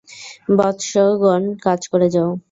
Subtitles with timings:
[0.57, 2.31] বত্সগণ, কাজ করে যাও।